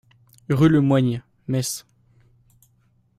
Rue 0.49 0.67
le 0.69 0.81
Moyne, 0.81 1.21
Metz 1.47 1.85